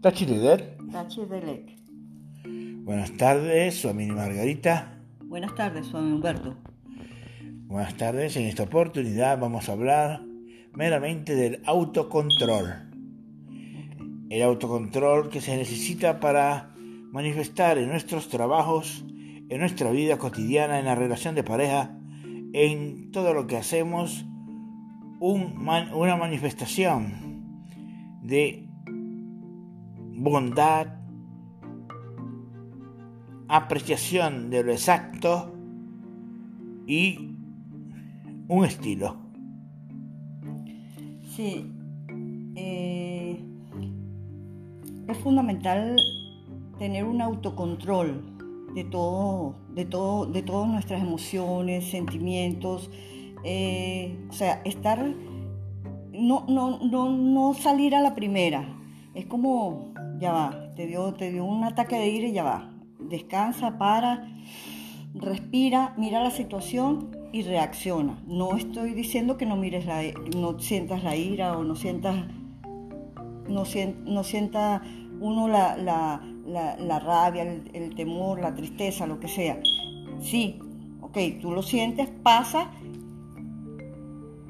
[0.00, 0.78] Tachi Leder.
[0.90, 1.76] Tachi Delec.
[2.84, 4.98] Buenas tardes, su amiga Margarita.
[5.22, 6.56] Buenas tardes, su amigo Humberto.
[7.66, 10.22] Buenas tardes, en esta oportunidad vamos a hablar
[10.72, 12.88] meramente del autocontrol.
[14.30, 16.74] El autocontrol que se necesita para
[17.12, 19.04] manifestar en nuestros trabajos,
[19.50, 21.94] en nuestra vida cotidiana, en la relación de pareja,
[22.54, 24.24] en todo lo que hacemos,
[25.20, 27.58] una manifestación
[28.22, 28.69] de
[30.20, 30.86] bondad,
[33.48, 35.54] apreciación de lo exacto
[36.86, 37.36] y
[38.46, 39.16] un estilo.
[41.24, 41.72] Sí,
[42.54, 43.42] eh,
[45.08, 45.96] es fundamental
[46.78, 48.22] tener un autocontrol
[48.74, 52.90] de todo, de todo, de todas nuestras emociones, sentimientos,
[53.42, 55.02] eh, o sea, estar,
[56.12, 58.76] no, no, no, no salir a la primera.
[59.14, 62.70] Es como ya va, te dio, te dio un ataque de ira y ya va.
[62.98, 64.28] Descansa, para,
[65.14, 68.22] respira, mira la situación y reacciona.
[68.26, 70.02] No estoy diciendo que no mires la,
[70.36, 72.26] no sientas la ira o no sientas,
[73.48, 73.64] no,
[74.04, 74.82] no sienta
[75.20, 79.58] uno la, la, rabia, el, temor, la tristeza, lo que sea.
[80.20, 80.58] Sí,
[81.00, 82.70] ok, tú lo sientes, pasa,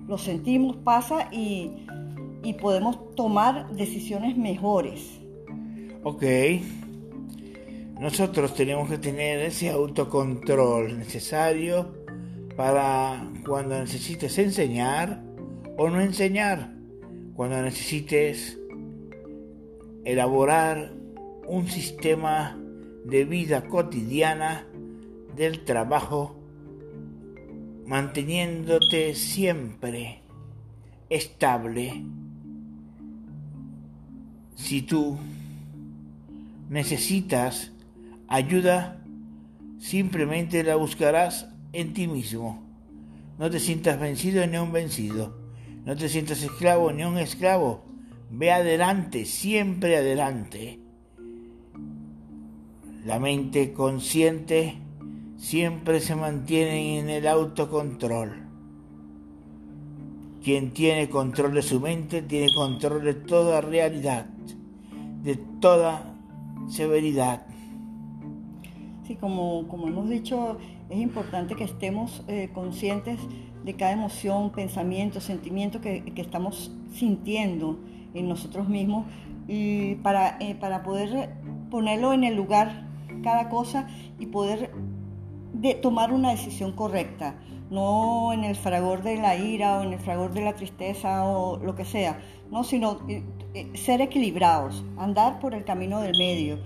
[0.09, 1.87] lo sentimos, pasa y
[2.61, 5.20] podemos tomar decisiones mejores
[6.03, 6.25] Ok.
[8.01, 11.93] Nosotros tenemos que tener ese autocontrol necesario
[12.57, 15.23] para cuando necesites enseñar
[15.77, 16.73] o no enseñar,
[17.35, 18.59] cuando necesites
[20.07, 20.95] elaborar
[21.47, 22.59] un sistema
[23.05, 24.67] de vida cotidiana
[25.37, 26.35] del trabajo,
[27.85, 30.23] manteniéndote siempre
[31.11, 32.05] estable.
[34.55, 35.19] Si tú
[36.71, 37.73] necesitas
[38.29, 39.03] ayuda,
[39.79, 42.63] simplemente la buscarás en ti mismo.
[43.39, 45.37] No te sientas vencido ni un vencido.
[45.85, 47.85] No te sientas esclavo ni un esclavo.
[48.31, 50.79] Ve adelante, siempre adelante.
[53.05, 54.77] La mente consciente
[55.39, 58.47] siempre se mantiene en el autocontrol.
[60.45, 64.27] Quien tiene control de su mente tiene control de toda realidad,
[65.23, 66.10] de toda
[66.71, 67.47] severidad.
[69.07, 70.59] Sí, como, como hemos dicho,
[70.89, 73.19] es importante que estemos eh, conscientes
[73.65, 77.79] de cada emoción, pensamiento, sentimiento que, estamos sintiendo
[78.15, 79.07] en nosotros mismos
[79.49, 81.35] y para, eh, para poder
[81.71, 82.89] ponerlo en el lugar
[83.23, 83.89] cada cosa
[84.19, 84.71] y poder
[85.61, 87.35] de tomar una decisión correcta,
[87.71, 91.59] no en el fragor de la ira o en el fragor de la tristeza o
[91.59, 92.19] lo que sea,
[92.51, 93.23] no, sino eh,
[93.53, 96.59] eh, ser equilibrados, andar por el camino del medio,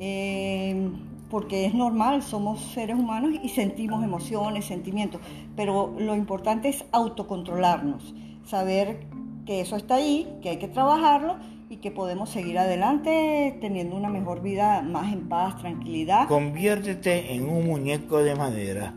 [0.00, 0.90] eh,
[1.30, 5.22] porque es normal, somos seres humanos y sentimos emociones, sentimientos,
[5.56, 8.14] pero lo importante es autocontrolarnos,
[8.44, 9.06] saber
[9.46, 11.36] que eso está ahí, que hay que trabajarlo
[11.72, 16.28] y que podemos seguir adelante teniendo una mejor vida más en paz, tranquilidad.
[16.28, 18.92] Conviértete en un muñeco de madera.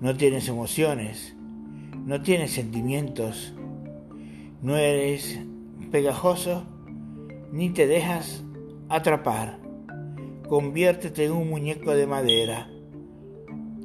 [0.00, 1.36] No tienes emociones,
[2.04, 3.54] no tienes sentimientos,
[4.60, 5.38] no eres
[5.92, 6.64] pegajoso
[7.52, 8.42] ni te dejas
[8.88, 9.60] atrapar.
[10.48, 12.68] Conviértete en un muñeco de madera.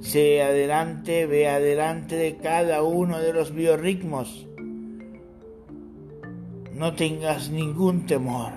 [0.01, 4.47] Sé adelante, ve adelante de cada uno de los biorritmos
[6.75, 8.51] no tengas ningún temor.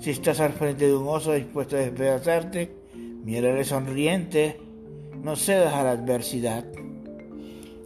[0.00, 2.76] Si estás al frente de un oso dispuesto a despedazarte,
[3.24, 4.60] mírale sonriente,
[5.22, 6.64] no cedas a la adversidad.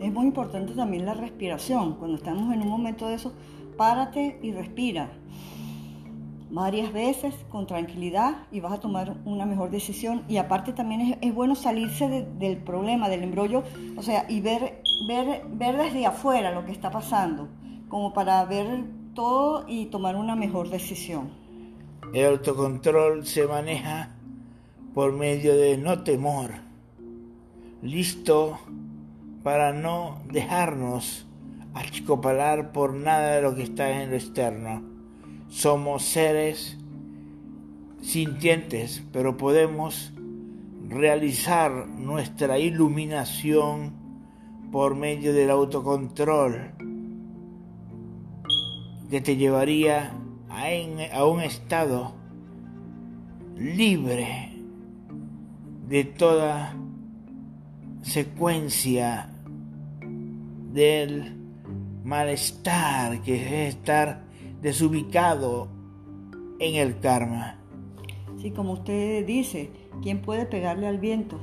[0.00, 1.96] Es muy importante también la respiración.
[1.96, 3.34] Cuando estamos en un momento de eso,
[3.76, 5.12] párate y respira
[6.50, 10.22] varias veces con tranquilidad y vas a tomar una mejor decisión.
[10.28, 13.64] Y aparte también es, bueno salirse del problema, del embrollo,
[13.98, 17.48] o sea, y ver, ver, ver desde afuera lo que está pasando,
[17.88, 18.84] como para ver
[19.14, 21.30] todo y tomar una mejor decisión.
[22.12, 24.10] El autocontrol se maneja
[24.94, 26.50] por medio de no temor,
[27.82, 28.58] listo
[29.42, 31.26] para no dejarnos
[31.74, 34.82] achicopalar por nada de lo que está en lo externo.
[35.48, 36.78] Somos seres
[38.02, 40.12] sintientes, pero podemos
[40.88, 43.92] realizar nuestra iluminación
[44.70, 46.72] por medio del autocontrol
[49.12, 50.10] que te llevaría
[50.48, 52.14] a, un estado
[53.58, 54.54] libre
[55.86, 56.74] de toda
[58.00, 59.28] secuencia
[60.72, 61.36] del
[62.02, 63.34] malestar que
[63.66, 64.24] es estar
[64.62, 65.68] desubicado
[66.58, 67.58] en el karma.
[68.40, 69.72] Sí, como usted dice,
[70.02, 71.38] ¿quién puede pegarle al viento?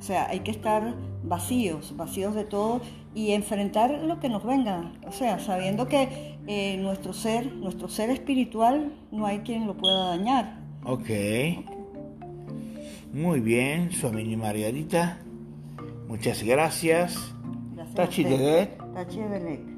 [0.00, 2.80] O sea, hay que estar vacíos, vacíos de todo
[3.14, 4.92] y enfrentar lo que nos venga.
[5.06, 10.08] O sea, sabiendo que eh, nuestro ser, nuestro ser espiritual, no hay quien lo pueda
[10.08, 10.58] dañar.
[10.84, 11.10] Ok.
[13.12, 15.18] Muy bien, Suamini Margarita.
[16.08, 17.34] Muchas gracias.
[17.74, 18.24] Gracias Tachi
[19.20, 19.71] Belek.